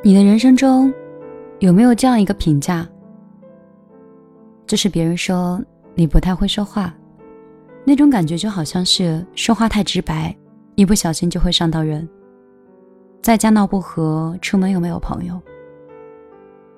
[0.00, 0.92] 你的人生中
[1.58, 2.88] 有没有这样一个评价？
[4.64, 5.60] 就是别人说
[5.96, 6.94] 你不太会说话，
[7.84, 10.34] 那种感觉就好像是说话太直白，
[10.76, 12.08] 一不小心就会伤到人。
[13.20, 15.40] 在家闹不和，出门又没有朋友，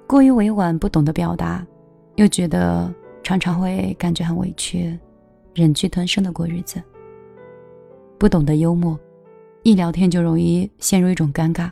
[0.07, 1.64] 过于委婉，不懂得表达，
[2.16, 2.91] 又觉得
[3.23, 4.98] 常常会感觉很委屈，
[5.55, 6.82] 忍气吞声的过日子。
[8.18, 8.98] 不懂得幽默，
[9.62, 11.71] 一聊天就容易陷入一种尴尬。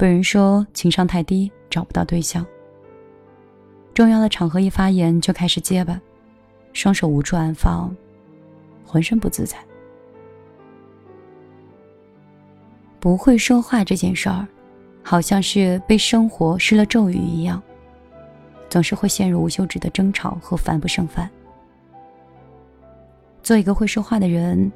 [0.00, 2.46] 被人说情商太低，找不到对象。
[3.92, 6.00] 重要的场合一发言就开始结巴，
[6.72, 7.94] 双手无处安放，
[8.82, 9.58] 浑身不自在。
[12.98, 14.48] 不会说话这件事儿，
[15.02, 17.62] 好像是被生活施了咒语一样，
[18.70, 21.30] 总是会陷入无休止的争吵和烦不胜烦。
[23.42, 24.72] 做一个会说话的人，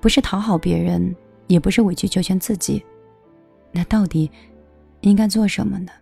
[0.00, 1.14] 不是讨好别人，
[1.46, 2.84] 也不是委曲求全自己。
[3.72, 4.30] 那到底
[5.00, 5.92] 应该做什么呢？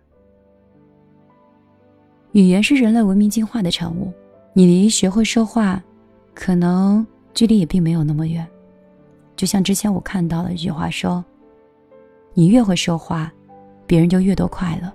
[2.31, 4.13] 语言是人类文明进化的产物，
[4.53, 5.83] 你离学会说话，
[6.33, 8.47] 可能距离也并没有那么远。
[9.35, 11.23] 就像之前我看到的一句话说
[12.35, 13.31] ：“你越会说话，
[13.87, 14.89] 别人就越多快乐；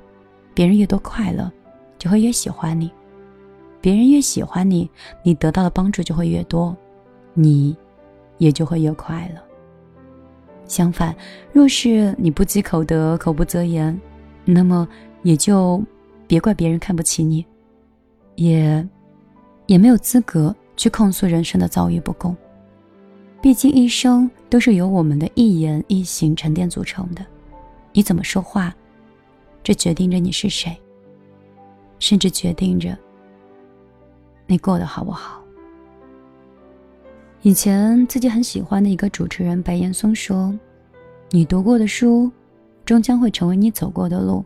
[0.53, 1.51] 别人越多快乐，
[1.99, 2.89] 就会越喜欢你；
[3.81, 4.91] 别人越喜欢你，
[5.23, 6.77] 你得到的帮助就会越多，
[7.33, 7.77] 你
[8.39, 9.41] 也就会越快乐。”
[10.67, 11.15] 相反，
[11.53, 13.99] 若是你不积口德、口不择言，
[14.45, 14.89] 那么
[15.23, 15.83] 也就
[16.27, 17.45] 别怪别人看不起你，
[18.37, 18.89] 也
[19.67, 22.35] 也没有资格去控诉人生的遭遇不公。
[23.43, 27.25] 毕竟一生都是由我们的一言一行沉淀组成的，
[27.93, 28.75] 你怎么说话，
[29.63, 30.75] 这决定着你是谁，
[31.99, 32.97] 甚至决定着
[34.47, 35.44] 你过得好不好。
[37.45, 40.59] 以前自己很喜欢的一个主持人白岩松说
[41.29, 42.33] ：“你读过的书，
[42.87, 44.43] 终将会成为你走过的路。”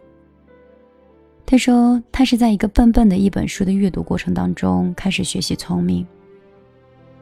[1.47, 6.05] 他说他是在一个笨笨的一本书的阅读过程当中开始学习聪明。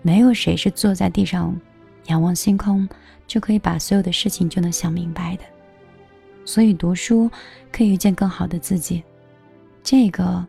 [0.01, 1.55] 没有谁是坐在地上
[2.07, 2.89] 仰望星空
[3.27, 5.43] 就可以把所有的事情就能想明白的，
[6.47, 7.31] 所以读书
[7.71, 9.05] 可以遇见更好的自己，
[9.83, 10.43] 这个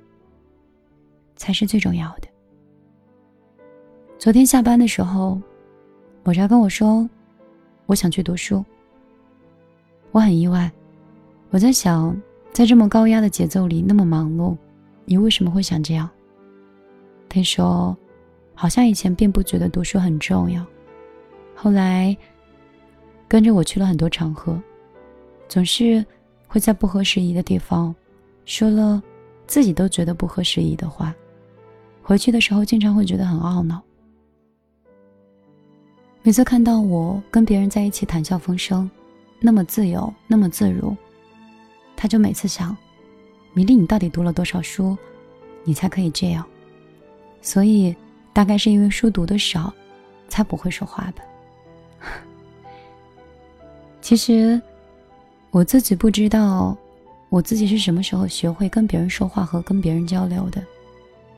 [1.36, 2.27] 才是最重要的。
[4.20, 5.40] 昨天下班的时候，
[6.24, 7.08] 某茶跟我说
[7.86, 8.66] ：“我想去读书。”
[10.12, 10.72] 我很意外，
[11.52, 12.20] 我在想，
[12.52, 14.58] 在这么高压的节奏里，那么忙碌，
[15.06, 16.10] 你为什么会想这样？
[17.30, 17.96] 他说
[18.56, 20.66] ：“好像以前并不觉得读书很重要，
[21.56, 22.18] 后来
[23.28, 24.60] 跟着我去了很多场合，
[25.48, 26.04] 总是
[26.48, 27.96] 会在不合时宜的地方
[28.46, 29.02] 说了
[29.46, 31.14] 自己都觉得不合时宜的话，
[32.02, 33.80] 回去的时候经常会觉得很懊恼。”
[36.28, 38.92] 每次看到我跟别人在一起谈笑风生，
[39.40, 40.94] 那么自由，那么自如，
[41.96, 42.76] 他就每次想：
[43.54, 44.98] 米粒，你到底读了多少书，
[45.64, 46.46] 你才可以这样？
[47.42, 47.96] 所以，
[48.34, 49.74] 大概是因为书读的少，
[50.28, 51.24] 才不会说话吧。
[54.02, 54.62] 其实，
[55.50, 56.78] 我自己不知道，
[57.30, 60.62] 我自己是什么时候学会跟别人说话和跟别人交流的。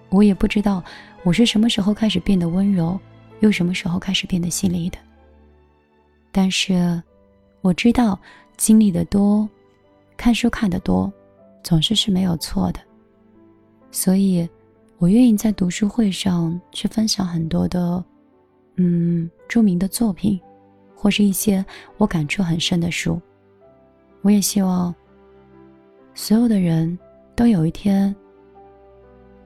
[0.09, 0.83] 我也不知道，
[1.21, 2.99] 我是什么时候开始变得温柔。
[3.41, 4.97] 又什么时候开始变得犀利的？
[6.31, 7.01] 但是，
[7.61, 8.17] 我知道
[8.57, 9.47] 经历的多，
[10.15, 11.11] 看书看得多，
[11.63, 12.79] 总是是没有错的。
[13.91, 14.47] 所以，
[14.97, 18.03] 我愿意在读书会上去分享很多的，
[18.75, 20.39] 嗯，著名的作品，
[20.95, 21.65] 或是一些
[21.97, 23.19] 我感触很深的书。
[24.21, 24.93] 我也希望
[26.13, 26.97] 所有的人
[27.35, 28.13] 都有一天，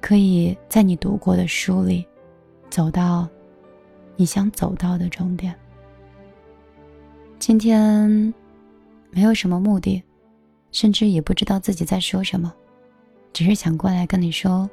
[0.02, 2.06] 可以在你读过的书里
[2.70, 3.28] 走到。
[4.24, 5.54] 你想走到的终点。
[7.40, 8.34] 今天
[9.12, 10.02] 没有什么目的，
[10.72, 12.54] 甚至也不知道自己在说什么，
[13.34, 14.70] 只是想过来跟你说：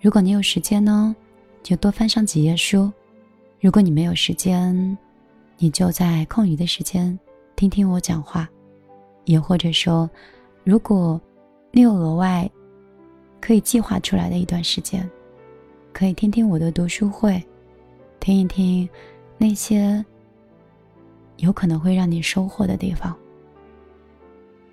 [0.00, 1.12] 如果你有时间呢，
[1.60, 2.88] 就多翻上几页书；
[3.60, 4.96] 如果你没有时间，
[5.58, 7.18] 你就在空余的时间
[7.56, 8.46] 听听我讲话；
[9.24, 10.08] 也或者说，
[10.62, 11.20] 如果
[11.72, 12.48] 你有额外
[13.40, 15.10] 可以计划出来的一段时间，
[15.92, 17.44] 可以听听我的读书会。
[18.22, 18.88] 听一听
[19.36, 20.02] 那些
[21.38, 23.12] 有可能会让你收获的地方。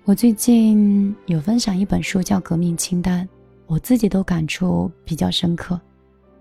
[0.04, 3.26] 我最近有分享一本书，叫《革命清单》，
[3.66, 5.80] 我自己都感触比较深刻，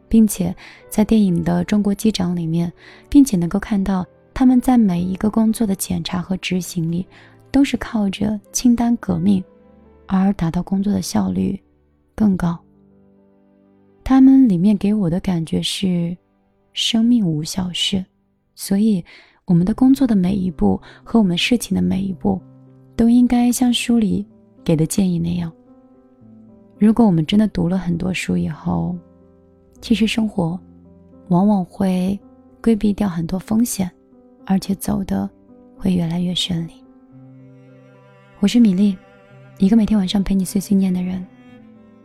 [0.07, 0.55] 并且
[0.87, 2.71] 在电影的《中国机长》里面，
[3.09, 7.07] 并且能够看到他们在每一个工作的检查和执行里，
[7.49, 9.43] 都是靠着清单革命
[10.05, 11.59] 而达到工作的效率
[12.13, 12.55] 更高。
[14.03, 16.15] 他们里面给我的感觉是。
[16.73, 18.05] 生命无小事，
[18.55, 19.03] 所以
[19.45, 22.41] 我们的工作的每一步和我们事情的每一步，
[22.95, 24.25] 都应该像书里
[24.63, 25.51] 给的建议那样。
[26.77, 28.95] 如果我们真的读了很多书以后，
[29.81, 30.59] 其实生活
[31.27, 32.17] 往往会
[32.61, 33.89] 规避掉很多风险，
[34.45, 35.29] 而且走的
[35.77, 36.73] 会越来越顺利。
[38.39, 38.97] 我是米粒，
[39.57, 41.25] 一个每天晚上陪你碎碎念的人，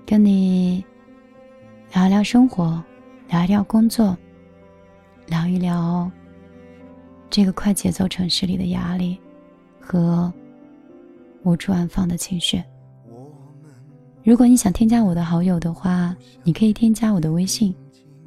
[0.05, 0.85] 跟你
[1.93, 2.83] 聊一聊生活，
[3.29, 4.17] 聊一聊工作，
[5.27, 6.11] 聊一聊
[7.31, 9.19] 这个快节奏城市里的压力
[9.81, 10.33] 和。
[11.47, 12.65] 无处安放的情绪。
[14.23, 17.75] 如果你想添加我的好友的话，你可以添加我的微信：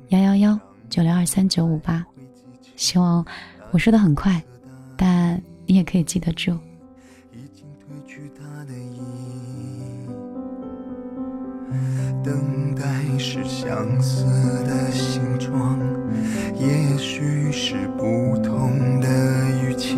[0.10, 2.06] 幺幺幺九六二三九五八。
[2.76, 3.26] 希望
[3.72, 4.40] 我说的很快，
[4.96, 6.56] 但你也可以记得住。
[12.28, 12.84] 等待
[13.18, 14.26] 是相似
[14.66, 15.80] 的形状，
[16.60, 19.08] 也许是不同的
[19.64, 19.96] 语气。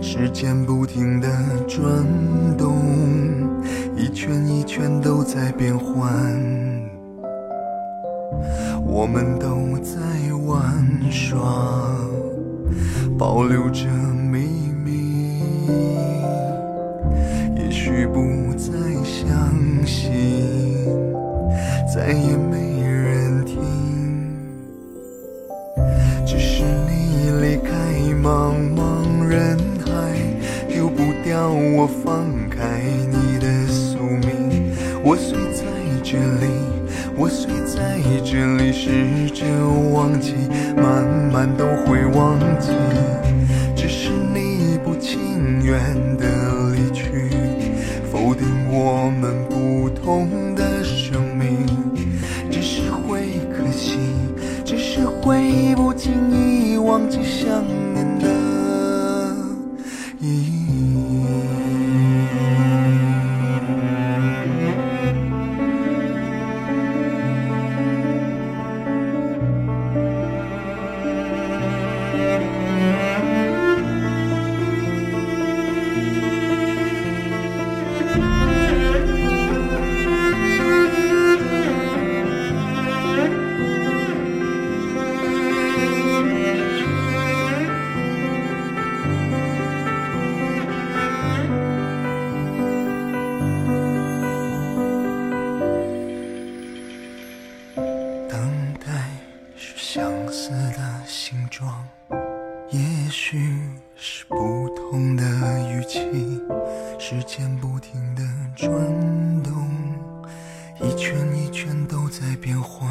[0.00, 1.28] 时间不停的
[1.66, 1.84] 转
[2.56, 2.76] 动，
[3.96, 6.12] 一圈一圈都在变换，
[8.86, 9.98] 我们都在
[10.46, 11.90] 玩耍，
[13.18, 13.88] 保留着
[14.30, 14.46] 秘
[14.84, 15.26] 密。
[17.56, 18.70] 也许不再
[19.02, 20.61] 相信，
[21.94, 23.60] 再也没人听，
[26.24, 27.70] 只是你离开
[28.14, 29.58] 茫茫人。
[29.84, 29.90] 海，
[30.70, 32.80] 丢不掉我放开
[33.10, 34.72] 你的宿命，
[35.04, 35.64] 我睡在
[36.02, 36.46] 这里，
[37.14, 39.44] 我睡在这里，试着
[39.92, 40.32] 忘记，
[40.74, 42.72] 慢慢都会忘记。
[43.76, 45.78] 只是你不情愿
[46.16, 46.26] 的
[99.94, 101.86] 相似的形状
[102.70, 102.80] 也
[103.10, 103.36] 许
[103.94, 105.22] 是不同的
[105.68, 106.00] 语气
[106.98, 108.22] 时间不停的
[108.56, 108.72] 转
[109.42, 109.52] 动
[110.80, 112.88] 一圈一圈都在变换。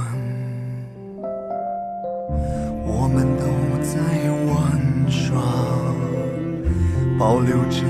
[2.86, 3.48] 我们都
[3.82, 5.42] 在玩耍
[7.18, 7.82] 保留着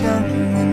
[0.00, 0.69] 想你